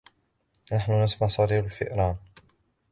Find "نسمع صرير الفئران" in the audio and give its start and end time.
1.03-2.15